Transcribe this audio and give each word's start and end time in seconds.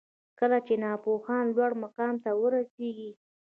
کله 0.39 0.57
چي 0.65 0.73
ناپوهان 0.83 1.45
لوړ 1.55 1.71
مقام 1.83 2.15
ته 2.23 2.31
ورسیږي 2.41 3.11